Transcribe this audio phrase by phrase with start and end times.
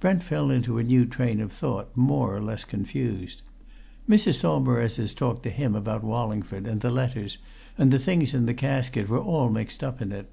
[0.00, 3.42] Brent fell into a new train of thought, more or less confused.
[4.08, 4.40] Mrs.
[4.40, 7.38] Saumarez's talk to him about Wallingford, and the letters,
[7.78, 10.28] and the things in the casket, were all mixed up in it.